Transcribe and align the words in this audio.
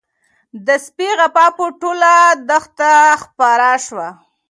د 0.65 0.67
سپي 0.85 1.09
غپا 1.19 1.45
په 1.57 1.65
ټوله 1.79 2.13
دښته 2.49 2.89
کې 3.03 3.19
خپره 3.23 3.69
شوه. 3.85 4.07